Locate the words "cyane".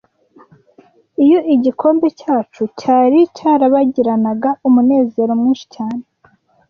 5.75-6.03